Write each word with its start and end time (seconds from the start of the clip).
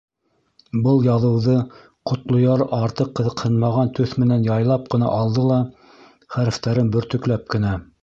Был 0.85 1.03
яҙыуҙы 1.07 1.57
Ҡотлояр 2.13 2.65
артыҡ 2.79 3.13
ҡыҙыҡһынмаған 3.21 3.95
төҫ 4.01 4.19
менән 4.25 4.51
яйлап 4.51 4.91
ҡына 4.97 5.15
алды 5.21 5.49
ла 5.53 5.63
хәрефтәрен 6.37 6.95
бөртөкләп 6.99 7.51
кенә: 7.57 7.81